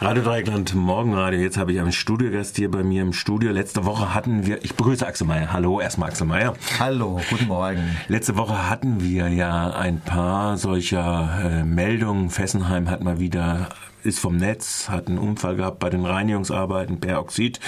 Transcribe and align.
Radio 0.00 0.22
Dreieckland 0.22 0.76
Morgenradio. 0.76 1.40
Jetzt 1.40 1.56
habe 1.56 1.72
ich 1.72 1.80
einen 1.80 1.90
Studiogast 1.90 2.54
hier 2.54 2.70
bei 2.70 2.84
mir 2.84 3.02
im 3.02 3.12
Studio. 3.12 3.50
Letzte 3.50 3.84
Woche 3.84 4.14
hatten 4.14 4.46
wir, 4.46 4.62
ich 4.64 4.76
begrüße 4.76 5.04
Axel 5.04 5.26
Mayer. 5.26 5.52
Hallo, 5.52 5.80
erstmal 5.80 6.10
Axel 6.10 6.28
Mayer. 6.28 6.54
Hallo, 6.78 7.20
guten 7.28 7.48
Morgen. 7.48 7.96
Letzte 8.06 8.36
Woche 8.36 8.70
hatten 8.70 9.02
wir 9.02 9.26
ja 9.28 9.70
ein 9.70 10.00
paar 10.00 10.56
solcher 10.56 11.40
äh, 11.42 11.64
Meldungen. 11.64 12.30
Fessenheim 12.30 12.88
hat 12.88 13.02
mal 13.02 13.18
wieder 13.18 13.70
ist 14.04 14.20
vom 14.20 14.36
Netz, 14.36 14.88
hat 14.88 15.08
einen 15.08 15.18
Unfall 15.18 15.56
gehabt 15.56 15.78
bei 15.78 15.90
den 15.90 16.04
Reinigungsarbeiten, 16.04 17.00
Peroxid, 17.00 17.60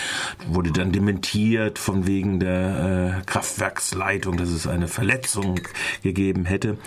wurde 0.48 0.72
dann 0.72 0.92
dementiert 0.92 1.78
von 1.78 2.06
wegen 2.06 2.40
der 2.40 3.20
äh, 3.20 3.26
Kraftwerksleitung, 3.26 4.36
dass 4.36 4.50
es 4.50 4.66
eine 4.66 4.88
Verletzung 4.88 5.60
gegeben 6.02 6.44
hätte. 6.44 6.78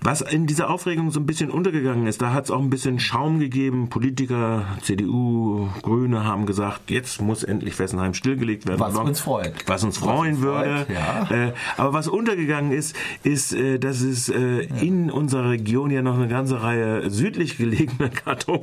Was 0.00 0.20
in 0.20 0.46
dieser 0.46 0.70
Aufregung 0.70 1.10
so 1.10 1.18
ein 1.18 1.26
bisschen 1.26 1.50
untergegangen 1.50 2.06
ist, 2.06 2.22
da 2.22 2.32
hat 2.32 2.44
es 2.44 2.50
auch 2.50 2.60
ein 2.60 2.70
bisschen 2.70 3.00
Schaum 3.00 3.40
gegeben. 3.40 3.88
Politiker, 3.88 4.66
CDU, 4.82 5.68
Grüne 5.82 6.24
haben 6.24 6.46
gesagt, 6.46 6.90
jetzt 6.90 7.20
muss 7.20 7.42
endlich 7.42 7.74
Fessenheim 7.74 8.14
stillgelegt 8.14 8.68
werden. 8.68 8.80
Was 8.80 8.96
uns 8.96 9.20
freut. 9.20 9.52
Was 9.66 9.82
uns 9.84 9.98
freuen 9.98 10.34
uns 10.34 10.42
würde. 10.42 10.86
Freut, 10.86 10.90
ja. 10.90 11.48
äh, 11.48 11.52
aber 11.76 11.92
was 11.92 12.08
untergegangen 12.08 12.72
ist, 12.72 12.94
ist, 13.22 13.52
äh, 13.52 13.78
dass 13.78 14.00
es 14.00 14.28
äh, 14.28 14.66
in 14.80 15.10
unserer 15.10 15.50
Region 15.50 15.90
ja 15.90 16.02
noch 16.02 16.16
eine 16.16 16.28
ganze 16.28 16.62
Reihe 16.62 17.10
südlich 17.10 17.58
gelegener 17.58 18.10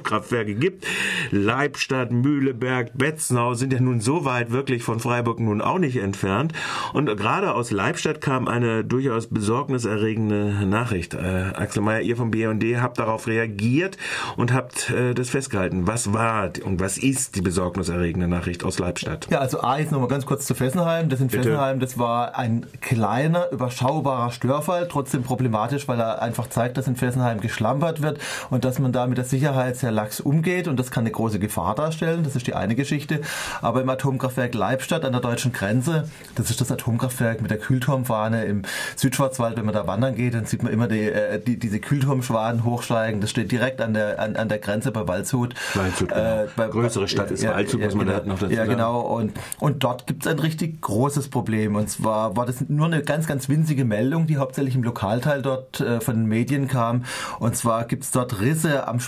Atomkraftwerke 0.04 0.56
gibt. 0.56 0.86
Leibstadt, 1.32 2.12
Mühleberg, 2.12 2.92
Betznau 2.98 3.54
sind 3.54 3.74
ja 3.74 3.80
nun 3.80 4.02
so 4.02 4.26
weit 4.26 4.52
wirklich 4.52 4.84
von 4.84 5.00
Freiburg 5.00 5.40
nun 5.40 5.62
auch 5.62 5.80
nicht 5.80 5.98
entfernt. 5.98 6.54
Und 6.94 7.06
gerade 7.18 7.54
aus 7.54 7.72
Leibstadt 7.72 8.22
kam 8.22 8.48
eine 8.48 8.84
durchaus 8.84 9.28
besorgniserregende 9.28 10.66
Nachricht. 10.66 11.14
Äh, 11.14 11.52
Axel 11.56 11.82
Mayer, 11.82 12.02
ihr 12.02 12.18
vom 12.18 12.32
BND 12.32 12.82
habt 12.82 13.00
darauf 13.00 13.28
reagiert 13.28 13.98
und 14.36 14.54
habt 14.54 14.90
äh, 14.90 15.14
das 15.14 15.30
festgehalten. 15.30 15.88
Was 15.88 16.14
war 16.14 16.52
und 16.66 16.80
was 16.80 16.98
ist 16.98 17.36
die 17.36 17.42
besorgniserregende 17.42 18.28
Nachricht 18.28 18.64
aus 18.64 18.80
Leibstadt? 18.80 19.28
Ja, 19.30 19.40
also 19.40 19.62
A, 19.62 19.78
jetzt 19.78 19.92
nochmal 19.92 20.10
ganz 20.10 20.26
kurz 20.26 20.46
zu 20.46 20.56
Fessenheim. 20.56 21.10
Das 21.10 21.22
in 21.22 21.28
Bitte. 21.28 21.44
Fessenheim, 21.44 21.80
das 21.80 21.98
war 21.98 22.38
ein 22.38 22.66
kleiner, 22.82 23.52
überschaubarer 23.52 24.32
Störfall, 24.32 24.88
trotzdem 24.90 25.24
problematisch, 25.24 25.88
weil 25.88 26.00
er 26.00 26.22
einfach 26.22 26.48
zeigt, 26.48 26.78
dass 26.78 26.88
in 26.88 26.96
Fessenheim 26.96 27.40
geschlampert 27.40 28.02
wird 28.02 28.20
und 28.50 28.66
dass 28.66 28.80
man 28.80 28.92
da 28.92 29.08
mit 29.08 29.18
der 29.18 29.26
Sicherheit 29.26 29.78
sehr 29.78 29.93
lax 29.94 30.20
umgeht 30.20 30.68
und 30.68 30.80
das 30.80 30.92
kann 30.92 31.04
eine 31.04 31.12
große 31.12 31.40
Gefahr 31.40 31.76
darstellen. 31.76 32.24
Das 32.24 32.36
ist 32.36 32.48
die 32.48 32.56
eine 32.56 32.76
Geschichte. 32.76 33.22
Aber 33.62 33.82
im 33.82 33.90
Atomkraftwerk 33.90 34.54
Leibstadt 34.54 35.06
an 35.06 35.12
der 35.12 35.22
deutschen 35.22 35.54
Grenze, 35.54 36.10
das 36.36 36.50
ist 36.50 36.62
das 36.62 36.72
Atomkraftwerk 36.72 37.42
mit 37.42 37.52
der 37.52 37.60
Kühlturmfahne 37.60 38.46
im 38.46 38.64
Südschwarzwald, 38.96 39.58
wenn 39.58 39.66
man 39.66 39.74
da 39.74 39.88
wandern 39.88 40.16
geht, 40.16 40.34
dann 40.34 40.46
sieht 40.46 40.64
man 40.64 40.74
immer 40.74 40.88
die, 40.88 41.02
äh, 41.02 41.40
die, 41.40 41.58
diese 41.58 41.80
Kühlturmschwaden 41.80 42.64
hochsteigen. 42.64 43.22
Das 43.22 43.30
steht 43.30 43.52
direkt 43.52 43.82
an 43.82 43.94
der, 43.94 44.20
an, 44.20 44.36
an 44.36 44.50
der 44.50 44.60
Grenze 44.60 44.92
bei 44.92 45.08
Waldshut. 45.08 45.54
Waldshut, 45.76 46.10
genau. 46.10 46.44
äh, 46.44 46.48
bei, 46.56 46.68
Größere 46.68 47.08
Stadt 47.08 47.32
ist 47.32 47.44
ja, 47.44 47.52
Waldshut, 47.52 47.82
was 47.82 47.96
man 47.96 48.08
da 48.08 48.22
noch 48.26 48.40
dazu 48.40 48.54
Ja, 48.54 48.66
genau. 48.66 49.02
Und, 49.02 49.34
und 49.60 49.84
dort 49.84 50.08
gibt 50.08 50.26
es 50.26 50.32
ein 50.32 50.40
richtig 50.40 50.82
großes 50.82 51.30
Problem. 51.30 51.76
Und 51.76 51.90
zwar 51.90 52.36
war 52.36 52.46
das 52.46 52.68
nur 52.68 52.88
eine 52.88 53.04
ganz, 53.04 53.28
ganz 53.28 53.50
winzige 53.50 53.86
Meldung, 53.86 54.28
die 54.28 54.38
hauptsächlich 54.38 54.76
im 54.76 54.84
Lokalteil 54.84 55.42
dort 55.42 55.80
äh, 55.80 56.02
von 56.02 56.16
den 56.16 56.26
Medien 56.26 56.68
kam. 56.68 57.06
Und 57.40 57.56
zwar 57.56 57.86
gibt 57.86 58.04
es 58.04 58.12
dort 58.12 58.42
Risse 58.42 58.88
am 58.88 59.00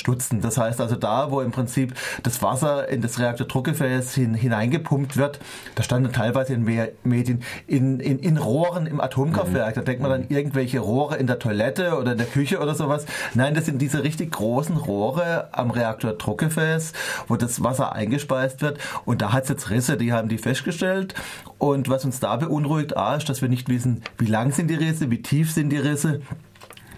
Speisewasserstutzen. 0.00 0.40
Das 0.40 0.58
heißt 0.58 0.80
also 0.80 0.96
da, 0.96 1.30
wo 1.30 1.40
im 1.40 1.52
Prinzip 1.52 1.94
das 2.22 2.42
Wasser 2.42 2.88
in 2.88 3.02
das 3.02 3.18
Reaktordruckgefäß 3.18 4.14
hin, 4.14 4.34
hineingepumpt 4.34 5.16
wird, 5.16 5.38
da 5.74 5.82
standen 5.82 6.12
teilweise 6.12 6.54
in 6.54 6.64
Medien 7.04 7.42
in, 7.66 8.00
in, 8.00 8.18
in 8.18 8.36
Rohren 8.36 8.86
im 8.86 9.00
Atomkraftwerk. 9.00 9.76
Mhm. 9.76 9.80
Da 9.80 9.84
denkt 9.84 10.02
man 10.02 10.10
dann 10.10 10.24
irgendwelche 10.28 10.80
Rohre 10.80 11.16
in 11.16 11.26
der 11.26 11.38
Toilette 11.38 11.96
oder 11.96 12.12
in 12.12 12.18
der 12.18 12.26
Küche 12.26 12.58
oder 12.58 12.74
sowas. 12.74 13.06
Nein, 13.34 13.54
das 13.54 13.66
sind 13.66 13.80
diese 13.80 14.02
richtig 14.02 14.32
großen 14.32 14.76
Rohre 14.76 15.48
am 15.52 15.70
Reaktordruckgefäß, 15.70 16.92
wo 17.28 17.36
das 17.36 17.62
Wasser 17.62 17.92
eingespeist 17.92 18.62
wird. 18.62 18.78
Und 19.04 19.22
da 19.22 19.32
hat 19.32 19.44
es 19.44 19.50
jetzt 19.50 19.70
Risse, 19.70 19.96
die 19.96 20.12
haben 20.12 20.28
die 20.28 20.38
festgestellt. 20.38 21.14
Und 21.58 21.88
was 21.88 22.04
uns 22.04 22.20
da 22.20 22.36
beunruhigt, 22.36 22.96
A, 22.96 23.16
ist, 23.16 23.28
dass 23.28 23.42
wir 23.42 23.48
nicht 23.48 23.68
wissen, 23.68 24.02
wie 24.18 24.26
lang 24.26 24.52
sind 24.52 24.68
die 24.68 24.74
Risse, 24.74 25.10
wie 25.10 25.22
tief 25.22 25.52
sind 25.52 25.70
die 25.70 25.76
Risse 25.76 26.22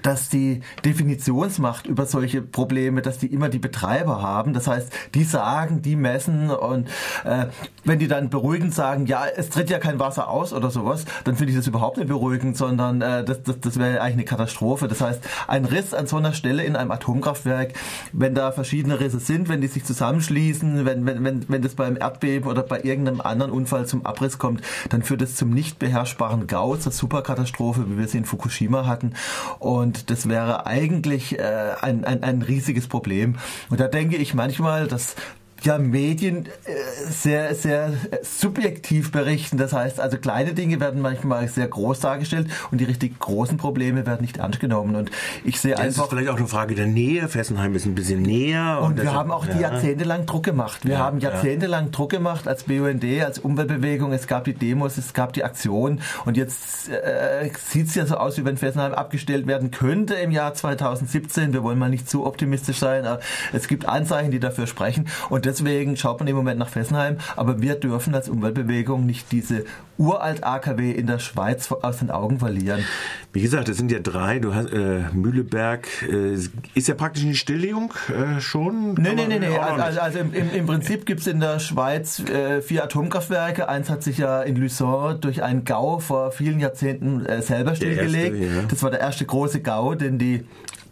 dass 0.03 0.29
die 0.29 0.61
Definitionsmacht 0.85 1.87
über 1.87 2.07
solche 2.07 2.43
Probleme, 2.43 3.03
dass 3.03 3.19
die 3.19 3.27
immer 3.27 3.49
die 3.49 3.59
Betreiber 3.59 4.23
haben. 4.23 4.53
Das 4.53 4.67
heißt, 4.67 4.93
die 5.15 5.25
sagen, 5.25 5.83
die 5.83 5.97
messen 5.97 6.51
und 6.51 6.89
äh, 7.25 7.47
wenn 7.85 7.99
die 7.99 8.09
dann 8.09 8.31
beruhigend 8.31 8.75
sagen, 8.75 9.07
ja, 9.07 9.25
es 9.27 9.49
tritt 9.51 9.71
ja 9.71 9.79
kein 9.79 9.99
Wasser 9.99 10.29
aus 10.29 10.53
oder 10.53 10.71
sowas, 10.71 11.05
dann 11.25 11.37
finde 11.37 11.53
ich 11.53 11.59
das 11.59 11.67
überhaupt 11.67 11.97
nicht 11.97 12.09
beruhigend, 12.09 12.57
sondern 12.57 13.01
äh, 13.03 13.25
das, 13.25 13.43
das, 13.43 13.61
das 13.61 13.79
wäre 13.79 14.01
eigentlich 14.01 14.13
eine 14.13 14.25
Katastrophe. 14.25 14.89
Das 14.89 15.01
heißt, 15.01 15.23
ein 15.49 15.65
Riss 15.65 15.95
an 15.95 16.07
so 16.07 16.17
einer 16.17 16.33
Stelle 16.33 16.65
in 16.65 16.77
einem 16.77 16.91
Atomkraftwerk, 16.91 17.75
wenn 18.13 18.35
da 18.35 18.53
verschiedene 18.53 19.01
Risse 19.01 19.21
sind, 19.21 19.49
wenn 19.49 19.61
die 19.61 19.69
sich 19.69 19.85
zusammenschließen, 19.85 20.85
wenn, 20.85 21.07
wenn, 21.07 21.25
wenn, 21.25 21.49
wenn 21.49 21.63
das 21.63 21.75
beim 21.75 21.97
Erdbeben 21.97 22.51
oder 22.51 22.63
bei 22.63 22.81
irgendeinem 22.83 23.21
anderen 23.21 23.53
Unfall 23.53 23.87
zum 23.87 24.07
Abriss 24.07 24.39
kommt, 24.39 24.63
dann 24.91 25.03
führt 25.03 25.23
es 25.23 25.37
zum 25.37 25.51
nicht 25.51 25.79
beherrschbaren 25.79 26.47
Gau, 26.47 26.77
zur 26.77 26.93
Superkatastrophe, 26.93 27.89
wie 27.89 27.99
wir 27.99 28.09
sie 28.09 28.19
in 28.19 28.25
Fukushima 28.25 28.87
hatten. 28.87 29.15
Und 29.59 29.92
und 29.93 30.11
das 30.11 30.27
wäre 30.27 30.65
eigentlich 30.67 31.39
äh, 31.39 31.75
ein, 31.81 32.05
ein, 32.05 32.23
ein 32.23 32.41
riesiges 32.41 32.89
Problem. 32.89 33.37
Und 33.69 33.79
da 33.79 33.89
denke 33.89 34.17
ich 34.17 34.33
manchmal, 34.33 34.87
dass 34.89 35.17
ja 35.65 35.79
Medien 35.79 36.47
äh, 36.47 36.73
sehr, 37.11 37.55
sehr 37.55 37.93
subjektiv 38.23 39.13
berichten. 39.13 39.57
Das 39.57 39.73
heißt, 39.73 40.01
also 40.01 40.19
kleine 40.19 40.55
Dinge 40.55 40.81
werden 40.81 41.01
manchmal 41.01 41.49
sehr 41.49 41.69
groß 41.69 42.01
dargestellt 42.01 42.49
und 42.71 42.81
die 42.81 42.85
richtig 42.85 43.19
großen 43.19 43.59
Probleme 43.59 44.07
werden 44.07 44.23
nicht 44.23 44.39
ernst 44.39 44.61
genommen. 44.61 44.97
Und 44.97 45.11
ich 45.45 45.61
sehe 45.61 45.73
einfach. 45.79 45.87
Das 45.87 46.05
ist 46.05 46.11
vielleicht 46.11 46.29
auch 46.29 46.37
eine 46.37 46.49
Frage 46.49 46.75
der 46.75 46.87
Nähe. 46.87 47.29
Fessenheim 47.29 47.75
ist 47.75 47.87
ein 47.87 47.95
bisschen 47.95 48.23
näher. 48.23 48.81
Und, 48.83 48.99
und 48.99 49.03
wir 49.03 49.13
haben 49.13 49.31
auch 49.31 49.47
ja. 49.47 49.59
jahrzehntelang 49.59 50.27
Druck 50.27 50.45
gemacht. 50.45 50.85
Wir 50.85 50.95
ja, 50.95 50.99
haben 50.99 51.19
jahrzehntelang 51.19 51.87
ja. 51.87 51.91
Druck 51.91 52.11
gemacht 52.11 52.49
als 52.49 52.65
BUND, 52.65 53.05
als 53.25 53.39
Umweltbewegung. 53.39 54.13
Es 54.13 54.27
gab 54.27 54.45
die 54.45 54.55
Demos, 54.55 54.99
es 54.99 55.13
gab 55.13 55.33
die 55.33 55.45
Aktionen. 55.45 56.01
Und 56.25 56.37
jetzt 56.37 56.89
äh, 56.89 57.51
sieht 57.59 57.89
es 57.89 57.95
ja 57.95 58.07
so 58.07 58.17
aus, 58.17 58.39
wie 58.39 58.45
wenn 58.45 58.57
Fessenheim 58.57 58.93
abgestellt 58.93 59.47
werden 59.47 59.71
könnte 59.71 60.15
im 60.15 60.31
Jahr 60.31 60.55
2017. 60.55 61.53
Wir 61.53 61.63
wollen 61.63 61.79
mal 61.79 61.91
nicht 61.91 62.09
zu 62.09 62.27
optimistisch 62.27 62.79
sein, 62.79 63.07
aber 63.07 63.21
es 63.53 63.69
gibt 63.69 63.87
Anzeichen, 63.87 64.31
die 64.31 64.41
dafür 64.41 64.67
sprechen. 64.67 65.09
Und 65.29 65.47
deswegen 65.53 65.97
schaut 65.97 66.19
man 66.19 66.29
im 66.29 66.37
Moment 66.37 66.59
nach 66.59 66.69
Fessenheim, 66.69 67.19
aber 67.37 67.61
wir 67.61 67.75
dürfen 67.75 68.15
als 68.15 68.29
Umweltbewegung 68.29 69.07
nicht 69.07 69.31
diese 69.33 69.65
uralt 69.99 70.43
AKW 70.45 70.91
in 70.91 71.07
der 71.07 71.19
Schweiz 71.19 71.71
aus 71.71 71.99
den 71.99 72.11
Augen 72.11 72.39
verlieren. 72.39 72.85
Wie 73.33 73.43
gesagt, 73.43 73.69
es 73.69 73.77
sind 73.77 73.93
ja 73.93 74.01
drei. 74.01 74.39
Du 74.39 74.55
hast 74.55 74.73
äh, 74.73 75.03
Mühleberg 75.13 75.87
äh, 76.11 76.35
ist 76.75 76.89
ja 76.89 76.95
praktisch 76.95 77.25
eine 77.25 77.35
Stilllegung 77.35 77.93
äh, 78.09 78.41
schon. 78.41 78.95
Nee, 78.95 79.15
nee, 79.15 79.39
nee. 79.39 79.57
Also, 79.57 80.19
im, 80.19 80.33
im, 80.33 80.67
Prinzip 80.67 81.07
gibt 81.07 81.21
es 81.21 81.27
in 81.27 81.41
der 81.41 81.59
Schweiz 81.59 82.21
äh, 82.21 82.63
vier 82.63 82.85
Atomkraftwerke. 82.85 83.69
Eins 83.69 83.91
hat 83.91 84.03
sich 84.03 84.19
ja 84.19 84.43
in 84.43 84.57
Luçon 84.57 85.15
durch 85.15 85.43
einen 85.43 85.65
Gau 85.65 85.99
vor 85.99 86.33
vielen 86.33 86.61
Jahrzehnten 86.61 87.25
äh, 87.27 87.43
selber 87.43 87.75
stillgelegt. 87.75 88.37
Erste, 88.37 88.57
ja. 88.57 88.63
Das 88.69 88.83
war 88.83 88.91
der 88.91 89.01
erste 89.01 89.25
große 89.25 89.61
Gau, 89.61 89.95
den 89.95 90.19
die 90.19 90.45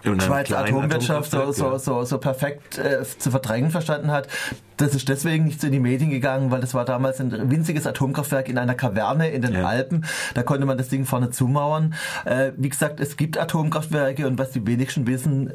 Schweizer 0.03 0.59
Atomwirtschaft 0.59 1.31
so, 1.31 1.53
so, 1.53 1.79
so, 1.79 2.05
so 2.05 2.19
perfekt 2.19 2.79
äh, 2.79 3.03
zu 3.05 3.31
verdrängen 3.31 3.71
verstanden 3.71 4.11
hat. 4.11 4.29
Das 4.77 4.95
ist 4.95 5.09
deswegen 5.09 5.45
nicht 5.45 5.61
so 5.61 5.67
in 5.67 5.73
die 5.75 5.81
Medien 5.81 6.11
gegangen, 6.11 6.51
weil 6.51 6.61
das 6.61 6.73
war 6.73 6.85
damals 6.85 7.21
ein 7.21 7.51
winziges 7.51 7.87
Atomkraftwerk 7.87 8.49
in 8.49 8.57
einer 8.57 8.75
Kaverne 8.75 9.29
in 9.31 9.43
den 9.43 9.55
ja. 9.55 9.67
Alpen. 9.67 10.07
Da 10.35 10.43
konnte 10.43 10.65
man 10.67 10.79
das 10.79 10.89
Ding 10.89 11.05
vorne 11.05 11.31
zumauern. 11.31 11.95
Äh, 12.25 12.53
wie 12.57 12.69
gesagt, 12.69 13.01
es 13.01 13.17
gibt 13.17 13.37
Atomkraftwerke 13.37 14.27
und 14.27 14.39
was 14.39 14.53
die 14.53 14.67
wenigsten 14.67 15.07
wissen, 15.07 15.53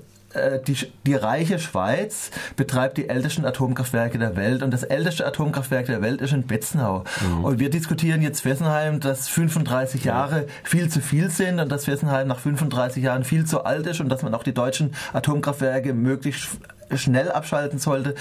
die, 0.67 0.77
die 1.05 1.15
reiche 1.15 1.59
Schweiz 1.59 2.31
betreibt 2.55 2.97
die 2.97 3.09
ältesten 3.09 3.45
Atomkraftwerke 3.45 4.17
der 4.17 4.35
Welt 4.35 4.63
und 4.63 4.71
das 4.71 4.83
älteste 4.83 5.25
Atomkraftwerk 5.25 5.85
der 5.85 6.01
Welt 6.01 6.21
ist 6.21 6.33
in 6.33 6.45
Betznau. 6.45 7.03
Mhm. 7.21 7.45
Und 7.45 7.59
wir 7.59 7.69
diskutieren 7.69 8.21
jetzt 8.21 8.41
Fessenheim, 8.41 8.99
dass 8.99 9.27
35 9.27 10.03
Jahre 10.03 10.47
viel 10.63 10.89
zu 10.89 11.01
viel 11.01 11.29
sind 11.29 11.59
und 11.59 11.71
dass 11.71 11.85
Fessenheim 11.85 12.27
nach 12.27 12.39
35 12.39 13.03
Jahren 13.03 13.23
viel 13.23 13.45
zu 13.45 13.63
alt 13.63 13.87
ist 13.87 13.99
und 13.99 14.09
dass 14.09 14.23
man 14.23 14.33
auch 14.33 14.43
die 14.43 14.53
deutschen 14.53 14.93
Atomkraftwerke 15.13 15.93
möglichst 15.93 16.49
schnell 16.93 17.31
abschalten 17.31 17.79
sollte. 17.79 18.15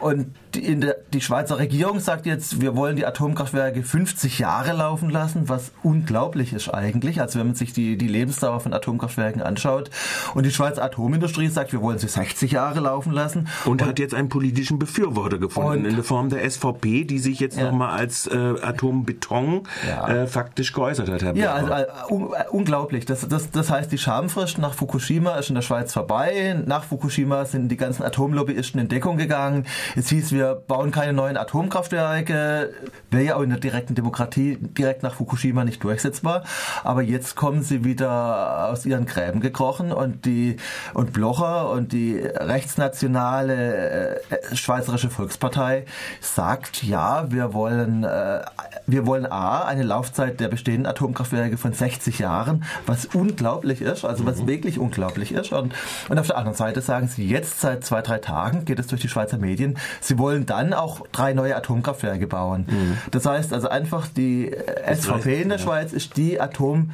Und 0.00 0.34
die, 0.54 0.78
der, 0.78 0.96
die 1.12 1.20
Schweizer 1.20 1.58
Regierung 1.58 2.00
sagt 2.00 2.26
jetzt, 2.26 2.60
wir 2.60 2.76
wollen 2.76 2.96
die 2.96 3.06
Atomkraftwerke 3.06 3.82
50 3.82 4.38
Jahre 4.38 4.72
laufen 4.72 5.10
lassen, 5.10 5.48
was 5.48 5.72
unglaublich 5.82 6.52
ist 6.52 6.68
eigentlich, 6.68 7.20
also 7.20 7.38
wenn 7.38 7.46
man 7.48 7.56
sich 7.56 7.72
die, 7.72 7.96
die 7.96 8.08
Lebensdauer 8.08 8.60
von 8.60 8.72
Atomkraftwerken 8.72 9.42
anschaut. 9.42 9.90
Und 10.34 10.44
die 10.44 10.50
Schweizer 10.50 10.82
Atomindustrie 10.82 11.48
sagt, 11.48 11.72
wir 11.72 11.80
wollen 11.80 11.98
sie 11.98 12.08
60 12.08 12.52
Jahre 12.52 12.80
laufen 12.80 13.12
lassen. 13.12 13.48
Und, 13.64 13.82
und 13.82 13.86
hat 13.86 13.98
jetzt 13.98 14.14
einen 14.14 14.28
politischen 14.28 14.78
Befürworter 14.78 15.38
gefunden 15.38 15.84
in 15.84 15.94
der 15.94 16.04
Form 16.04 16.28
der 16.28 16.48
SVP, 16.48 17.04
die 17.04 17.18
sich 17.18 17.40
jetzt 17.40 17.56
ja. 17.56 17.64
nochmal 17.64 17.98
als 17.98 18.26
äh, 18.26 18.36
Atombeton 18.36 19.62
ja. 19.86 20.08
äh, 20.08 20.26
faktisch 20.26 20.72
geäußert 20.72 21.10
hat. 21.10 21.22
Herr 21.22 21.36
ja, 21.36 21.54
also, 21.54 21.72
äh, 21.72 21.86
un 22.12 22.32
unglaublich. 22.50 23.06
Das, 23.06 23.26
das, 23.26 23.50
das 23.50 23.70
heißt, 23.70 23.90
die 23.90 23.98
Schamfrist 23.98 24.58
nach 24.58 24.74
Fukushima 24.74 25.36
ist 25.36 25.48
in 25.48 25.54
der 25.54 25.62
Schweiz 25.62 25.92
vorbei. 25.92 26.62
Nach 26.66 26.84
Fukushima 26.84 27.44
sind 27.44 27.68
die 27.68 27.76
ganzen 27.76 28.01
ersten 28.02 28.04
Atomlobbyisten 28.04 28.80
in 28.80 28.88
Deckung 28.88 29.16
gegangen. 29.16 29.66
Es 29.96 30.08
hieß, 30.08 30.32
wir 30.32 30.54
bauen 30.54 30.90
keine 30.90 31.12
neuen 31.12 31.36
Atomkraftwerke, 31.36 32.72
wäre 33.10 33.24
ja 33.24 33.36
auch 33.36 33.42
in 33.42 33.50
der 33.50 33.58
direkten 33.58 33.94
Demokratie 33.94 34.58
direkt 34.60 35.02
nach 35.02 35.14
Fukushima 35.14 35.64
nicht 35.64 35.82
durchsetzbar. 35.82 36.44
Aber 36.84 37.02
jetzt 37.02 37.36
kommen 37.36 37.62
sie 37.62 37.84
wieder 37.84 38.70
aus 38.70 38.86
ihren 38.86 39.06
Gräben 39.06 39.40
gekrochen 39.40 39.92
und 39.92 40.24
die 40.24 40.56
und 40.94 41.12
Blocher 41.12 41.70
und 41.70 41.92
die 41.92 42.18
rechtsnationale 42.18 44.20
äh, 44.30 44.56
Schweizerische 44.56 45.10
Volkspartei 45.10 45.84
sagt, 46.20 46.82
ja, 46.82 47.30
wir 47.30 47.54
wollen 47.54 48.04
äh, 48.04 48.40
wir 48.86 49.06
wollen 49.06 49.26
A, 49.26 49.64
eine 49.64 49.82
Laufzeit 49.82 50.40
der 50.40 50.48
bestehenden 50.48 50.86
Atomkraftwerke 50.86 51.56
von 51.56 51.72
60 51.72 52.18
Jahren, 52.18 52.64
was 52.86 53.06
unglaublich 53.06 53.80
ist, 53.80 54.04
also 54.04 54.26
was 54.26 54.42
mhm. 54.42 54.48
wirklich 54.48 54.78
unglaublich 54.78 55.32
ist. 55.32 55.52
Und, 55.52 55.74
und 56.08 56.18
auf 56.18 56.26
der 56.26 56.36
anderen 56.36 56.56
Seite 56.56 56.80
sagen 56.80 57.08
sie 57.08 57.26
jetzt 57.26 57.60
seit 57.60 57.84
zwei, 57.92 58.00
drei 58.00 58.18
Tagen, 58.18 58.64
geht 58.64 58.78
es 58.78 58.86
durch 58.86 59.02
die 59.02 59.08
Schweizer 59.08 59.36
Medien, 59.36 59.76
sie 60.00 60.16
wollen 60.16 60.46
dann 60.46 60.72
auch 60.72 61.06
drei 61.12 61.34
neue 61.34 61.54
Atomkraftwerke 61.54 62.26
bauen. 62.26 62.64
Mhm. 62.66 62.98
Das 63.10 63.26
heißt 63.26 63.52
also 63.52 63.68
einfach, 63.68 64.08
die 64.08 64.50
SVP 64.90 65.42
in 65.42 65.50
der 65.50 65.58
Schweiz 65.58 65.92
ist 65.92 66.16
die 66.16 66.40
Atom 66.40 66.92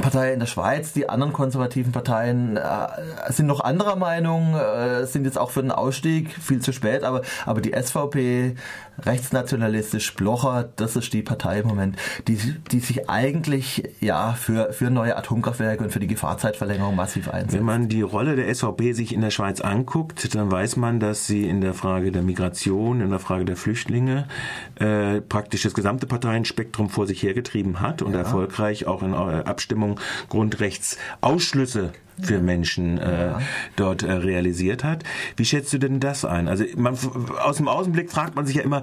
Partei 0.00 0.32
in 0.32 0.40
der 0.40 0.46
Schweiz, 0.46 0.92
die 0.92 1.08
anderen 1.08 1.32
konservativen 1.32 1.92
Parteien 1.92 2.56
äh, 2.56 2.62
sind 3.28 3.46
noch 3.46 3.60
anderer 3.60 3.96
Meinung, 3.96 4.54
äh, 4.54 5.06
sind 5.06 5.24
jetzt 5.24 5.38
auch 5.38 5.50
für 5.50 5.62
den 5.62 5.72
Ausstieg 5.72 6.30
viel 6.32 6.60
zu 6.60 6.72
spät, 6.72 7.04
aber, 7.04 7.22
aber 7.46 7.60
die 7.60 7.72
SVP, 7.72 8.54
rechtsnationalistisch, 9.04 10.14
Blocher, 10.14 10.68
das 10.76 10.96
ist 10.96 11.12
die 11.12 11.22
Partei 11.22 11.60
im 11.60 11.68
Moment, 11.68 11.96
die, 12.26 12.36
die 12.70 12.80
sich 12.80 13.08
eigentlich 13.08 13.84
ja 14.00 14.32
für, 14.32 14.72
für 14.72 14.90
neue 14.90 15.16
Atomkraftwerke 15.16 15.84
und 15.84 15.90
für 15.90 16.00
die 16.00 16.06
Gefahrzeitverlängerung 16.06 16.96
massiv 16.96 17.28
einsetzt. 17.28 17.54
Wenn 17.54 17.64
man 17.64 17.88
die 17.88 18.02
Rolle 18.02 18.36
der 18.36 18.52
SVP 18.52 18.92
sich 18.92 19.12
in 19.12 19.20
der 19.20 19.30
Schweiz 19.30 19.60
anguckt, 19.60 20.34
dann 20.34 20.50
weiß 20.50 20.76
man, 20.76 21.00
dass 21.00 21.26
sie 21.26 21.48
in 21.48 21.60
der 21.60 21.74
Frage 21.74 22.12
der 22.12 22.22
Migration, 22.22 23.00
in 23.00 23.10
der 23.10 23.18
Frage 23.18 23.44
der 23.44 23.56
Flüchtlinge 23.56 24.26
äh, 24.76 25.20
praktisch 25.20 25.62
das 25.62 25.74
gesamte 25.74 26.06
Parteienspektrum 26.06 26.88
vor 26.88 27.06
sich 27.06 27.22
hergetrieben 27.22 27.80
hat 27.80 28.02
und 28.02 28.12
ja. 28.12 28.20
erfolgreich 28.20 28.86
auch 28.86 29.02
in 29.02 29.12
äh, 29.12 29.16
Abstimmung 29.16 29.87
Grundrechtsausschlüsse 30.28 31.92
für 32.22 32.40
Menschen 32.40 32.98
äh, 32.98 33.32
dort 33.76 34.02
äh, 34.02 34.12
realisiert 34.12 34.84
hat. 34.84 35.04
Wie 35.36 35.44
schätzt 35.44 35.72
du 35.72 35.78
denn 35.78 36.00
das 36.00 36.24
ein? 36.24 36.48
Also 36.48 36.64
man, 36.76 36.96
aus 37.42 37.56
dem 37.56 37.68
Außenblick 37.68 38.10
fragt 38.10 38.34
man 38.36 38.46
sich 38.46 38.56
ja 38.56 38.62
immer, 38.62 38.82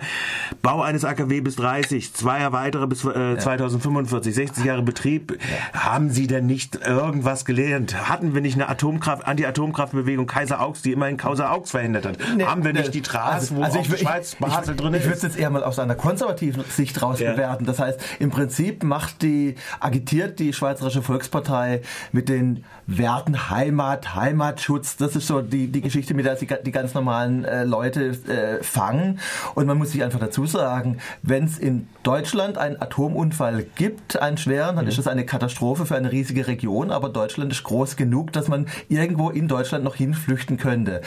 Bau 0.61 0.81
eines 0.81 1.05
AKW 1.05 1.41
bis 1.41 1.55
30, 1.55 2.13
zwei 2.13 2.51
weitere 2.51 2.87
bis 2.87 3.03
äh, 3.03 3.33
ja. 3.33 3.37
2045, 3.37 4.33
60 4.33 4.65
Jahre 4.65 4.83
Betrieb. 4.83 5.37
Ja. 5.73 5.85
Haben 5.85 6.09
Sie 6.09 6.27
denn 6.27 6.45
nicht 6.45 6.75
irgendwas 6.85 7.45
gelernt? 7.45 8.09
Hatten 8.09 8.33
wir 8.33 8.41
nicht 8.41 8.55
eine 8.55 8.69
Atomkraft, 8.69 9.25
Anti-Atomkraftbewegung 9.25 10.27
Kaiser 10.27 10.61
Augs, 10.61 10.81
die 10.81 10.91
immerhin 10.91 11.17
Kaiser 11.17 11.51
Augs 11.51 11.71
verhindert 11.71 12.05
hat? 12.05 12.17
Nee, 12.35 12.45
Haben 12.45 12.63
wir 12.63 12.73
nicht 12.73 12.93
die 12.93 13.01
Tras, 13.01 13.51
also, 13.51 13.57
wo 13.57 13.63
also 13.63 13.79
ich, 13.79 13.89
die 13.89 13.97
Schweiz 13.97 14.35
Basel 14.35 14.75
drin 14.75 14.93
ist? 14.93 15.01
Ich 15.01 15.05
würde 15.05 15.17
es 15.17 15.23
jetzt 15.23 15.37
eher 15.37 15.49
mal 15.49 15.63
aus 15.63 15.79
einer 15.79 15.95
konservativen 15.95 16.63
Sicht 16.69 17.01
raus 17.01 17.19
ja. 17.19 17.31
bewerten. 17.31 17.65
Das 17.65 17.79
heißt, 17.79 17.99
im 18.19 18.29
Prinzip 18.31 18.83
macht 18.83 19.21
die, 19.21 19.55
agitiert 19.79 20.39
die 20.39 20.53
Schweizerische 20.53 21.01
Volkspartei 21.01 21.81
mit 22.11 22.29
den 22.29 22.63
Werten 22.87 23.24
Heimat, 23.33 24.15
Heimatschutz, 24.15 24.97
das 24.97 25.15
ist 25.15 25.27
so 25.27 25.41
die, 25.41 25.67
die 25.67 25.81
Geschichte, 25.81 26.13
mit 26.13 26.25
der 26.25 26.37
sie 26.37 26.47
die 26.65 26.71
ganz 26.71 26.93
normalen 26.93 27.45
äh, 27.45 27.63
Leute 27.63 28.09
äh, 28.27 28.63
fangen. 28.63 29.19
Und 29.55 29.65
man 29.65 29.77
muss 29.77 29.91
sich 29.91 30.03
einfach 30.03 30.19
dazu 30.19 30.45
sagen, 30.45 30.97
wenn 31.21 31.45
es 31.45 31.57
in 31.57 31.87
Deutschland 32.03 32.57
einen 32.57 32.81
Atomunfall 32.81 33.65
gibt, 33.75 34.21
einen 34.21 34.37
schweren, 34.37 34.75
dann 34.75 34.85
mhm. 34.85 34.89
ist 34.89 34.97
das 34.97 35.07
eine 35.07 35.25
Katastrophe 35.25 35.85
für 35.85 35.95
eine 35.95 36.11
riesige 36.11 36.47
Region, 36.47 36.91
aber 36.91 37.09
Deutschland 37.09 37.51
ist 37.51 37.63
groß 37.63 37.95
genug, 37.95 38.31
dass 38.33 38.47
man 38.47 38.67
irgendwo 38.89 39.29
in 39.29 39.47
Deutschland 39.47 39.83
noch 39.83 39.95
hinflüchten 39.95 40.57
könnte. 40.57 41.01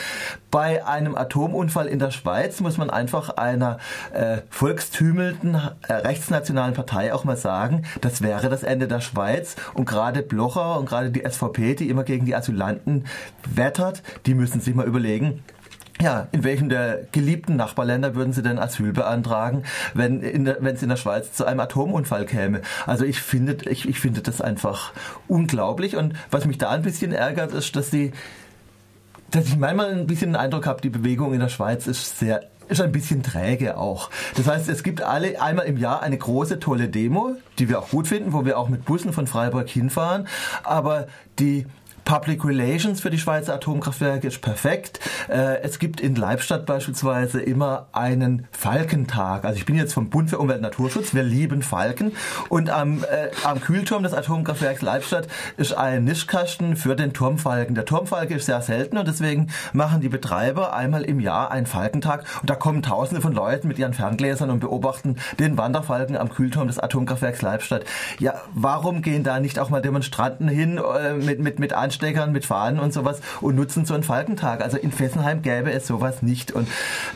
Bei 0.51 0.85
einem 0.85 1.15
Atomunfall 1.15 1.87
in 1.87 1.99
der 1.99 2.11
Schweiz 2.11 2.59
muss 2.59 2.77
man 2.77 2.89
einfach 2.89 3.29
einer 3.29 3.77
äh, 4.13 4.39
volkstümelten 4.49 5.55
äh, 5.87 5.93
rechtsnationalen 5.93 6.73
Partei 6.73 7.13
auch 7.13 7.23
mal 7.23 7.37
sagen, 7.37 7.83
das 8.01 8.21
wäre 8.21 8.49
das 8.49 8.63
Ende 8.63 8.87
der 8.87 9.01
Schweiz 9.01 9.55
und 9.73 9.85
gerade 9.85 10.21
Blocher 10.21 10.79
und 10.79 10.87
gerade 10.87 11.11
die 11.11 11.23
SVP, 11.27 11.75
die 11.75 11.89
immer 11.89 12.03
gegen 12.09 12.25
die 12.25 12.35
Asylanten 12.35 13.05
wettert, 13.53 14.01
die 14.25 14.33
müssen 14.33 14.61
sich 14.61 14.73
mal 14.73 14.87
überlegen, 14.87 15.43
ja, 16.01 16.27
in 16.31 16.43
welchem 16.43 16.69
der 16.69 17.05
geliebten 17.11 17.55
Nachbarländer 17.55 18.15
würden 18.15 18.33
Sie 18.33 18.41
denn 18.41 18.57
Asyl 18.57 18.93
beantragen, 18.93 19.63
wenn 19.93 20.23
es 20.23 20.81
in 20.81 20.89
der 20.89 20.95
Schweiz 20.95 21.33
zu 21.33 21.45
einem 21.45 21.59
Atomunfall 21.59 22.25
käme? 22.25 22.61
Also 22.87 23.05
ich 23.05 23.21
finde, 23.21 23.69
ich, 23.69 23.87
ich 23.87 23.99
finde 23.99 24.21
das 24.21 24.41
einfach 24.41 24.93
unglaublich. 25.27 25.97
Und 25.97 26.13
was 26.31 26.45
mich 26.45 26.57
da 26.57 26.69
ein 26.69 26.81
bisschen 26.81 27.11
ärgert, 27.11 27.53
ist, 27.53 27.75
dass 27.75 27.89
die, 27.89 28.13
dass 29.29 29.45
ich 29.45 29.57
manchmal 29.57 29.91
ein 29.91 30.07
bisschen 30.07 30.31
den 30.31 30.35
Eindruck 30.37 30.65
habe, 30.65 30.81
die 30.81 30.89
Bewegung 30.89 31.33
in 31.33 31.41
der 31.41 31.49
Schweiz 31.49 31.85
ist 31.85 32.17
sehr 32.17 32.41
ist 32.69 32.81
ein 32.81 32.91
bisschen 32.91 33.23
träge 33.23 33.77
auch. 33.77 34.09
Das 34.35 34.47
heißt, 34.47 34.69
es 34.69 34.83
gibt 34.83 35.01
alle 35.01 35.41
einmal 35.41 35.65
im 35.65 35.77
Jahr 35.77 36.01
eine 36.01 36.17
große 36.17 36.59
tolle 36.59 36.87
Demo, 36.87 37.35
die 37.57 37.67
wir 37.67 37.79
auch 37.79 37.89
gut 37.89 38.07
finden, 38.07 38.31
wo 38.31 38.45
wir 38.45 38.57
auch 38.57 38.69
mit 38.69 38.85
Bussen 38.85 39.11
von 39.11 39.27
Freiburg 39.27 39.67
hinfahren, 39.67 40.27
aber 40.63 41.07
die 41.39 41.65
Public 42.09 42.43
Relations 42.43 43.01
für 43.01 43.11
die 43.11 43.19
Schweizer 43.19 43.53
Atomkraftwerke 43.53 44.25
ist 44.25 44.41
perfekt. 44.41 44.99
Äh, 45.27 45.61
es 45.61 45.77
gibt 45.77 46.01
in 46.01 46.15
Leibstadt 46.15 46.65
beispielsweise 46.65 47.39
immer 47.39 47.85
einen 47.91 48.47
Falkentag. 48.51 49.45
Also 49.45 49.59
ich 49.59 49.65
bin 49.67 49.75
jetzt 49.75 49.93
vom 49.93 50.09
Bund 50.09 50.31
für 50.31 50.39
Umwelt 50.39 50.57
und 50.57 50.63
Naturschutz. 50.63 51.13
Wir 51.13 51.21
lieben 51.21 51.61
Falken. 51.61 52.13
Und 52.49 52.71
am, 52.71 53.03
äh, 53.03 53.29
am 53.43 53.61
Kühlturm 53.61 54.01
des 54.01 54.15
Atomkraftwerks 54.15 54.81
Leibstadt 54.81 55.27
ist 55.57 55.77
ein 55.77 56.03
Nischkasten 56.03 56.77
für 56.77 56.95
den 56.95 57.13
Turmfalken. 57.13 57.75
Der 57.75 57.85
Turmfalke 57.85 58.33
ist 58.33 58.47
sehr 58.47 58.63
selten 58.63 58.97
und 58.97 59.07
deswegen 59.07 59.51
machen 59.73 60.01
die 60.01 60.09
Betreiber 60.09 60.73
einmal 60.73 61.03
im 61.03 61.19
Jahr 61.19 61.51
einen 61.51 61.67
Falkentag. 61.67 62.23
Und 62.41 62.49
da 62.49 62.55
kommen 62.55 62.81
Tausende 62.81 63.21
von 63.21 63.33
Leuten 63.33 63.67
mit 63.67 63.77
ihren 63.77 63.93
Ferngläsern 63.93 64.49
und 64.49 64.61
beobachten 64.61 65.17
den 65.37 65.59
Wanderfalken 65.59 66.17
am 66.17 66.29
Kühlturm 66.29 66.65
des 66.65 66.79
Atomkraftwerks 66.79 67.43
Leibstadt. 67.43 67.85
Ja, 68.17 68.41
warum 68.55 69.03
gehen 69.03 69.23
da 69.23 69.39
nicht 69.39 69.59
auch 69.59 69.69
mal 69.69 69.83
Demonstranten 69.83 70.47
hin 70.47 70.79
äh, 70.79 71.13
mit, 71.13 71.39
mit, 71.39 71.59
mit 71.59 71.71
Anstellungen 71.73 71.98
Aufsteckern 71.99 72.31
mit 72.31 72.45
Fahnen 72.45 72.79
und 72.79 72.93
sowas 72.93 73.19
und 73.41 73.55
nutzen 73.55 73.85
so 73.85 73.93
einen 73.93 74.03
Falkentag. 74.03 74.61
Also 74.61 74.77
in 74.77 74.91
Fessenheim 74.91 75.41
gäbe 75.41 75.71
es 75.71 75.85
sowas 75.85 76.21
nicht. 76.21 76.51
Und 76.53 76.67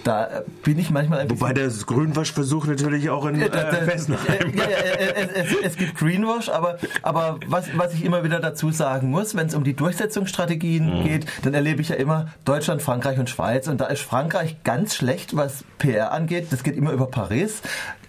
da 0.04 0.44
bin 0.64 0.78
ich 0.78 0.90
manchmal 0.90 1.20
ein 1.20 1.30
Wobei 1.30 1.54
der 1.54 1.70
Grünwaschversuch 1.70 2.68
natürlich 2.68 3.10
auch 3.10 3.26
in 3.26 3.42
äh, 3.42 3.46
äh, 3.46 3.86
Fessenheim. 3.86 4.54
Ja, 4.54 4.64
ja, 4.64 4.78
es, 5.36 5.56
es, 5.64 5.76
gibt 5.78 5.96
Greenwash, 5.96 6.50
aber, 6.50 6.78
aber 7.02 7.40
was, 7.48 7.68
was 7.78 7.94
ich 7.94 8.04
immer 8.04 8.24
wieder 8.24 8.40
dazu 8.40 8.72
sagen 8.72 9.10
muss, 9.10 9.36
wenn 9.36 9.48
es 9.48 9.56
um 9.56 9.64
die 9.64 9.74
Durchsetzungsstrategien 9.74 11.00
mhm. 11.00 11.04
geht, 11.06 11.26
dann 11.44 11.54
erlebe 11.54 11.82
ich 11.82 11.90
ja 11.90 11.96
immer 11.96 12.28
Deutschland, 12.44 12.82
Frankreich 12.82 13.20
und 13.20 13.30
Schweiz. 13.30 13.68
Und 13.68 13.80
da 13.80 13.86
ist 13.86 14.02
Frankreich 14.02 14.64
ganz 14.64 14.96
schlecht, 14.96 15.36
was 15.36 15.64
PR 15.78 16.12
angeht. 16.12 16.48
Das 16.52 16.64
geht 16.64 16.76
immer 16.76 16.92
über 16.92 17.08
Paris. 17.08 17.62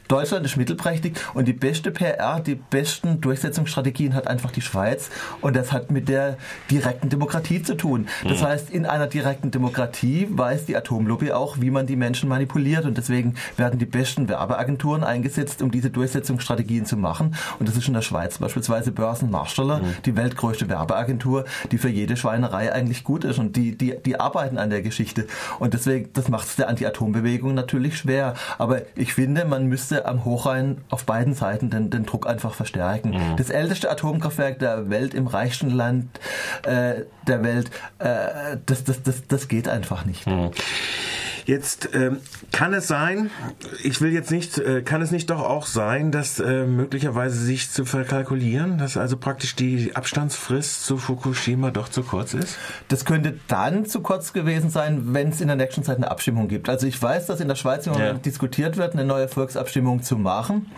Deutschland 0.09 0.45
ist 0.45 0.57
mittelprächtig 0.57 1.17
und 1.33 1.49
die 1.49 1.55
beste 1.55 1.91
PR, 1.91 2.41
die 2.41 2.57
besten 2.57 3.23
Durchsetzungsstrategien 3.23 4.15
hat 4.15 4.29
einfach 4.29 4.51
die 4.51 4.61
Schweiz 4.61 5.11
und 5.41 5.57
das 5.57 5.73
hat 5.73 5.91
mit 5.91 6.09
der 6.09 6.37
direkten 6.71 7.09
Demokratie 7.09 7.63
zu 7.63 7.75
tun. 7.75 8.07
Das 8.23 8.41
mhm. 8.41 8.47
heißt, 8.47 8.71
in 8.71 8.85
einer 8.85 9.07
direkten 9.07 9.51
Demokratie 9.51 10.29
weiß 10.31 10.67
die 10.67 10.77
Atomlobby 10.77 11.33
auch, 11.33 11.61
wie 11.61 11.71
man 11.71 11.87
die 11.87 11.97
Menschen 11.97 12.29
manipuliert 12.29 12.85
und 12.85 12.99
deswegen 12.99 13.35
werden 13.57 13.79
die 13.79 13.87
besten 13.87 14.29
Werbeagenturen 14.29 15.05
eingesetzt, 15.05 15.63
um 15.63 15.71
diese 15.71 15.89
Durchsetzungsstrategien 15.89 16.85
zu 16.85 16.99
machen 16.99 17.35
und 17.59 17.69
das 17.69 17.77
ist 17.77 17.89
in 17.89 17.95
der 17.95 18.03
Schweiz 18.03 18.39
beispielsweise 18.39 18.93
Börsenmarsteller, 18.93 19.79
mhm. 19.79 19.95
die 20.05 20.17
weltgrößte 20.17 20.69
Werbeagentur, 20.69 21.47
die 21.71 21.79
für 21.79 21.89
jede 21.89 22.17
Schweinerei 22.19 22.73
eigentlich 22.73 23.05
gut 23.05 23.25
ist 23.25 23.39
und 23.39 23.57
die, 23.57 23.77
die, 23.77 23.97
die 24.05 24.21
arbeiten 24.21 24.59
an 24.59 24.69
der 24.69 24.83
Geschichte 24.83 25.27
und 25.59 25.73
deswegen, 25.73 26.11
das 26.13 26.29
macht 26.29 26.49
es 26.49 26.57
der 26.57 26.69
Anti-Atom-Bewegung 26.69 27.55
natürlich 27.55 27.97
schwer, 27.97 28.35
aber 28.59 28.83
ich 28.97 29.15
finde, 29.15 29.47
man 29.47 29.67
müsste 29.67 29.94
müsste 29.95 30.07
am 30.07 30.25
Hochrhein 30.25 30.79
auf 30.91 31.05
beiden 31.05 31.35
Seiten 31.35 31.71
den, 31.71 31.91
den 31.91 32.05
Druck 32.07 32.27
einfach 32.27 32.55
verstärken. 32.55 33.11
Mhm. 33.11 33.37
Das 33.37 33.51
älteste 33.51 33.91
Atomkraftwerk 33.91 34.59
der 34.59 34.91
Welt 34.91 35.15
im 35.15 35.27
reichsten 35.27 35.71
Land 35.71 36.09
äh, 36.65 37.03
der 37.27 37.43
Welt, 37.43 37.71
äh, 37.99 38.57
das, 38.67 38.85
das, 38.85 39.03
das, 39.03 39.27
das 39.27 39.49
geht 39.49 39.69
einfach 39.69 40.05
nicht. 40.05 40.27
Mhm. 40.27 40.51
Jetzt 41.45 41.91
ähm, 41.93 42.19
kann 42.53 42.73
es 42.73 42.89
sein, 42.89 43.31
ich 43.83 44.01
will 44.01 44.13
jetzt 44.13 44.31
nicht, 44.31 44.59
äh, 44.59 44.83
kann 44.83 45.03
es 45.03 45.11
nicht 45.11 45.29
doch 45.29 45.41
auch 45.41 45.67
sein, 45.67 46.11
dass 46.11 46.41
äh, 46.41 46.65
möglicherweise 46.65 47.37
sich 47.37 47.71
zu 47.71 47.85
verkalkulieren, 47.85 48.79
dass 48.79 48.97
also 48.97 49.17
praktisch 49.17 49.55
die 49.55 49.95
Abstandsfrist 49.95 50.85
zu 50.85 50.97
Fukushima 50.97 51.71
doch 51.71 51.89
zu 51.89 52.03
kurz 52.03 52.33
ist? 52.35 52.57
Das 52.89 53.05
könnte 53.05 53.39
dann 53.49 53.85
zu 53.85 54.01
kurz 54.01 54.33
gewesen 54.33 54.71
sein, 54.71 55.13
wenn 55.13 55.29
es 55.29 55.41
in 55.41 55.49
der 55.49 55.57
nächsten 55.57 55.83
Zeit 55.83 55.99
eine 55.99 56.11
Abstimmung 56.11 56.49
gibt. 56.49 56.69
Also 56.69 56.87
ich 56.87 57.01
weiß, 57.01 57.27
dass 57.27 57.41
in 57.41 57.49
der 57.49 57.57
Schweiz 57.57 57.87
im 57.87 57.93
Moment 57.93 58.19
ja. 58.19 58.23
diskutiert 58.23 58.77
wird, 58.77 58.95
eine 58.95 59.05
neue 59.05 59.29
Volksabstimmung 59.29 60.03
zu 60.03 60.17
machen. 60.17 60.71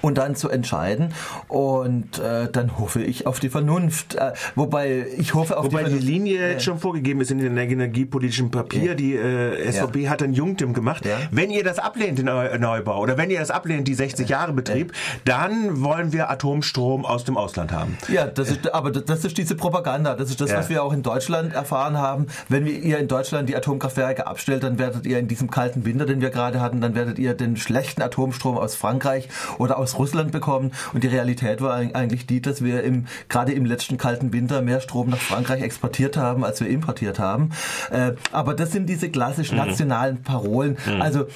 Und 0.00 0.18
dann 0.18 0.34
zu 0.36 0.48
entscheiden. 0.48 1.14
Und 1.48 2.18
äh, 2.18 2.50
dann 2.50 2.78
hoffe 2.78 3.02
ich 3.02 3.26
auf 3.26 3.40
die 3.40 3.48
Vernunft. 3.48 4.14
Äh, 4.14 4.32
wobei 4.54 5.06
ich 5.16 5.34
hoffe 5.34 5.56
auf 5.56 5.66
wobei 5.66 5.78
die 5.78 5.84
Vernunft. 5.84 6.02
die 6.02 6.12
Linie 6.12 6.40
ja. 6.40 6.48
jetzt 6.48 6.64
schon 6.64 6.78
vorgegeben 6.78 7.20
ist 7.20 7.30
in 7.30 7.38
dem 7.38 7.56
energiepolitischen 7.56 8.50
Papier. 8.50 8.90
Ja. 8.90 8.94
Die 8.94 9.14
äh, 9.14 9.70
SVP 9.70 10.00
ja. 10.00 10.10
hat 10.10 10.22
ein 10.22 10.32
Jungtim 10.32 10.72
gemacht. 10.72 11.04
Wenn 11.30 11.50
ihr 11.50 11.64
das 11.64 11.78
ablehnt, 11.78 12.18
den 12.18 12.26
Neubau, 12.26 13.00
oder 13.00 13.16
wenn 13.16 13.30
ihr 13.30 13.40
das 13.40 13.50
ablehnt, 13.50 13.88
die 13.88 13.94
60 13.94 14.28
Jahre 14.28 14.52
Betrieb, 14.52 14.92
dann 15.24 15.82
wollen 15.82 16.12
wir 16.12 16.30
Atomstrom 16.30 17.04
aus 17.04 17.24
dem 17.24 17.36
Ausland 17.36 17.72
haben. 17.72 17.96
Ja, 18.08 18.26
das 18.26 18.50
ist, 18.50 18.72
aber 18.72 18.90
das 18.90 19.24
ist 19.24 19.38
diese 19.38 19.54
Propaganda. 19.54 20.14
Das 20.14 20.30
ist 20.30 20.40
das, 20.40 20.52
was 20.52 20.68
wir 20.68 20.82
auch 20.82 20.92
in 20.92 21.02
Deutschland 21.02 21.52
erfahren 21.52 21.98
haben. 21.98 22.26
Wenn 22.48 22.66
ihr 22.66 22.98
in 22.98 23.08
Deutschland 23.08 23.48
die 23.48 23.56
Atomkraftwerke 23.56 24.26
abstellt, 24.26 24.62
dann 24.62 24.78
werdet 24.78 25.06
ihr 25.06 25.18
in 25.18 25.28
diesem 25.28 25.50
kalten 25.50 25.84
Winter, 25.84 26.06
den 26.06 26.20
wir 26.20 26.30
gerade 26.30 26.60
hatten, 26.60 26.80
dann 26.80 26.94
werdet 26.94 27.18
ihr 27.18 27.34
den 27.34 27.56
schlechten 27.56 28.02
Atomstrom 28.02 28.56
aus 28.58 28.74
Frankreich 28.74 29.28
oder 29.58 29.78
aus 29.78 29.98
Russland 29.98 30.32
bekommen. 30.32 30.72
Und 30.92 31.04
die 31.04 31.08
Realität 31.08 31.60
war 31.60 31.74
eigentlich 31.76 32.26
die, 32.26 32.40
dass 32.42 32.62
wir 32.62 32.82
im, 32.82 33.06
gerade 33.28 33.52
im 33.52 33.64
letzten 33.64 33.98
kalten 33.98 34.32
Winter 34.32 34.62
mehr 34.62 34.80
Strom 34.80 35.10
nach 35.10 35.18
Frankreich 35.18 35.62
exportiert 35.62 36.16
haben, 36.16 36.44
als 36.44 36.60
wir 36.60 36.68
importiert 36.68 37.18
haben. 37.18 37.50
Äh, 37.90 38.12
aber 38.32 38.54
das 38.54 38.72
sind 38.72 38.88
diese 38.88 39.10
klassisch 39.10 39.50
mhm. 39.50 39.58
nationalen 39.58 40.22
Parolen. 40.22 40.76
Mhm. 40.86 41.02
Also 41.02 41.26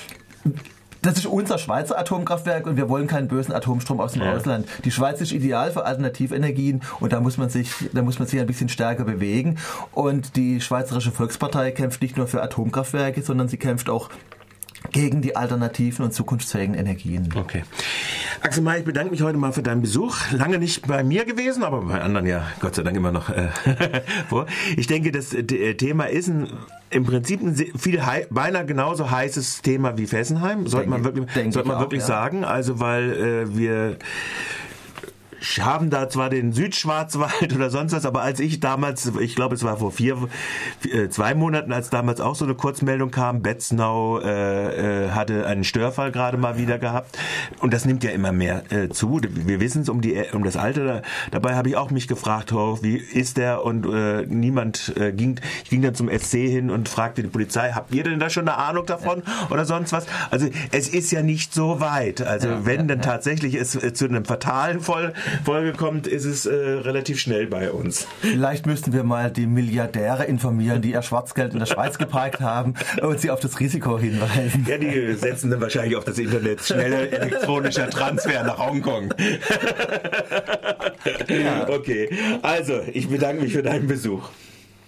das 1.02 1.18
ist 1.18 1.26
unser 1.26 1.58
Schweizer 1.58 1.98
Atomkraftwerk 1.98 2.66
und 2.66 2.76
wir 2.76 2.88
wollen 2.88 3.08
keinen 3.08 3.26
bösen 3.26 3.52
Atomstrom 3.52 4.00
aus 4.00 4.12
dem 4.12 4.22
ja. 4.22 4.34
Ausland. 4.34 4.68
Die 4.84 4.92
Schweiz 4.92 5.20
ist 5.20 5.32
ideal 5.32 5.72
für 5.72 5.84
Alternativenergien 5.84 6.80
und 7.00 7.12
da 7.12 7.20
muss 7.20 7.38
man 7.38 7.50
sich, 7.50 7.72
da 7.92 8.02
muss 8.02 8.20
man 8.20 8.28
sich 8.28 8.40
ein 8.40 8.46
bisschen 8.46 8.68
stärker 8.68 9.04
bewegen. 9.04 9.58
Und 9.90 10.36
die 10.36 10.60
Schweizerische 10.60 11.10
Volkspartei 11.10 11.72
kämpft 11.72 12.02
nicht 12.02 12.16
nur 12.16 12.28
für 12.28 12.40
Atomkraftwerke, 12.40 13.20
sondern 13.22 13.48
sie 13.48 13.56
kämpft 13.56 13.90
auch 13.90 14.10
gegen 14.92 15.22
die 15.22 15.36
alternativen 15.36 16.04
und 16.04 16.12
zukunftsfähigen 16.12 16.74
Energien. 16.74 17.28
Okay. 17.34 17.64
Axel 18.42 18.62
May, 18.62 18.80
ich 18.80 18.84
bedanke 18.84 19.10
mich 19.10 19.22
heute 19.22 19.38
mal 19.38 19.52
für 19.52 19.62
deinen 19.62 19.80
Besuch. 19.80 20.16
Lange 20.32 20.58
nicht 20.58 20.86
bei 20.86 21.02
mir 21.02 21.24
gewesen, 21.24 21.64
aber 21.64 21.82
bei 21.82 22.00
anderen 22.00 22.26
ja 22.26 22.46
Gott 22.60 22.74
sei 22.74 22.82
Dank 22.82 22.96
immer 22.96 23.12
noch 23.12 23.30
äh, 23.30 23.48
vor. 24.28 24.46
Ich 24.76 24.86
denke, 24.86 25.12
das 25.12 25.32
äh, 25.32 25.74
Thema 25.74 26.04
ist 26.04 26.28
ein, 26.28 26.48
im 26.90 27.04
Prinzip 27.04 27.40
ein 27.42 27.54
viel 27.54 28.00
beinahe 28.30 28.66
genauso 28.66 29.10
heißes 29.10 29.62
Thema 29.62 29.96
wie 29.96 30.06
Fessenheim, 30.06 30.66
sollte 30.66 30.90
man 30.90 31.04
wirklich, 31.04 31.26
sollte 31.52 31.68
man 31.68 31.80
wirklich 31.80 32.02
auch, 32.02 32.08
ja. 32.08 32.14
sagen. 32.14 32.44
Also 32.44 32.80
weil 32.80 33.12
äh, 33.12 33.56
wir 33.56 33.96
haben 35.60 35.90
da 35.90 36.08
zwar 36.08 36.30
den 36.30 36.52
Südschwarzwald 36.52 37.54
oder 37.54 37.70
sonst 37.70 37.92
was, 37.92 38.06
aber 38.06 38.22
als 38.22 38.40
ich 38.40 38.60
damals, 38.60 39.10
ich 39.20 39.34
glaube 39.34 39.54
es 39.54 39.64
war 39.64 39.76
vor 39.76 39.92
vier, 39.92 40.16
äh, 40.90 41.08
zwei 41.08 41.34
Monaten, 41.34 41.72
als 41.72 41.90
damals 41.90 42.20
auch 42.20 42.34
so 42.34 42.44
eine 42.44 42.54
Kurzmeldung 42.54 43.10
kam, 43.10 43.42
Betznau 43.42 44.20
äh, 44.20 45.06
äh, 45.06 45.10
hatte 45.10 45.46
einen 45.46 45.64
Störfall 45.64 46.12
gerade 46.12 46.36
mal 46.36 46.58
wieder 46.58 46.78
gehabt 46.78 47.18
und 47.60 47.72
das 47.72 47.84
nimmt 47.84 48.04
ja 48.04 48.10
immer 48.10 48.32
mehr 48.32 48.64
äh, 48.72 48.88
zu. 48.88 49.20
Wir 49.22 49.60
wissen 49.60 49.82
es 49.82 49.88
um 49.88 50.00
die 50.00 50.22
um 50.32 50.44
das 50.44 50.56
Alter. 50.56 51.02
Dabei 51.30 51.54
habe 51.54 51.68
ich 51.68 51.76
auch 51.76 51.90
mich 51.90 52.08
gefragt, 52.08 52.52
oh, 52.52 52.78
wie 52.82 52.96
ist 52.96 53.36
der 53.36 53.64
und 53.64 53.86
äh, 53.86 54.26
niemand 54.26 54.94
äh, 54.96 55.12
ging. 55.12 55.40
Ich 55.64 55.70
ging 55.70 55.82
dann 55.82 55.94
zum 55.94 56.08
SC 56.08 56.32
hin 56.32 56.70
und 56.70 56.88
fragte 56.88 57.22
die 57.22 57.28
Polizei, 57.28 57.72
habt 57.72 57.94
ihr 57.94 58.04
denn 58.04 58.20
da 58.20 58.30
schon 58.30 58.48
eine 58.48 58.58
Ahnung 58.58 58.86
davon 58.86 59.22
oder 59.50 59.64
sonst 59.64 59.92
was? 59.92 60.06
Also 60.30 60.48
es 60.70 60.88
ist 60.88 61.10
ja 61.10 61.22
nicht 61.22 61.54
so 61.54 61.80
weit. 61.80 62.22
Also 62.22 62.48
ja, 62.48 62.66
wenn 62.66 62.80
ja, 62.80 62.86
dann 62.86 62.98
ja. 62.98 63.04
tatsächlich 63.04 63.54
es 63.54 63.74
äh, 63.74 63.92
zu 63.92 64.06
einem 64.06 64.24
fatalen 64.24 64.80
Voll 64.80 65.12
Folge 65.44 65.72
kommt, 65.72 66.06
ist 66.06 66.24
es 66.24 66.46
äh, 66.46 66.54
relativ 66.54 67.18
schnell 67.18 67.46
bei 67.46 67.70
uns. 67.70 68.06
Vielleicht 68.20 68.66
müssten 68.66 68.92
wir 68.92 69.04
mal 69.04 69.30
die 69.30 69.46
Milliardäre 69.46 70.24
informieren, 70.24 70.82
die 70.82 70.92
ihr 70.92 71.02
Schwarzgeld 71.02 71.52
in 71.52 71.58
der 71.58 71.66
Schweiz 71.66 71.98
geparkt 71.98 72.40
haben 72.40 72.74
und 73.00 73.20
sie 73.20 73.30
auf 73.30 73.40
das 73.40 73.58
Risiko 73.60 73.98
hinweisen. 73.98 74.66
Ja, 74.68 74.78
die 74.78 75.14
setzen 75.14 75.50
dann 75.50 75.60
wahrscheinlich 75.60 75.96
auf 75.96 76.04
das 76.04 76.18
Internet. 76.18 76.60
Schneller 76.60 77.12
elektronischer 77.12 77.90
Transfer 77.90 78.42
nach 78.44 78.58
Hongkong. 78.58 79.12
Ja. 81.28 81.68
Okay, 81.68 82.08
also 82.42 82.80
ich 82.92 83.08
bedanke 83.08 83.42
mich 83.42 83.52
für 83.52 83.62
deinen 83.62 83.86
Besuch. 83.86 84.30